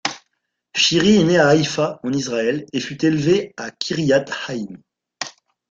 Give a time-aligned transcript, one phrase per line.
[0.75, 4.79] Shiri est née à Haïfa, en Israël et fut élevée à Kiryat Haïm.